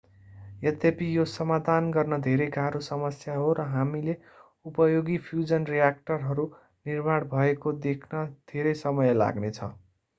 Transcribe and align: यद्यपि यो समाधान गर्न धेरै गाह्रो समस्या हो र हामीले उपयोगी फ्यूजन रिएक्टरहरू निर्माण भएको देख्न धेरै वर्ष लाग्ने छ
यद्यपि 0.61 1.07
यो 1.09 1.25
समाधान 1.31 1.89
गर्न 1.97 2.17
धेरै 2.21 2.47
गाह्रो 2.55 2.81
समस्या 2.87 3.35
हो 3.37 3.51
र 3.59 3.65
हामीले 3.73 4.15
उपयोगी 4.65 5.19
फ्यूजन 5.27 5.69
रिएक्टरहरू 5.71 6.49
निर्माण 6.85 7.31
भएको 7.35 7.77
देख्न 7.85 8.27
धेरै 8.53 8.77
वर्ष 8.91 9.17
लाग्ने 9.19 9.57
छ 9.59 9.75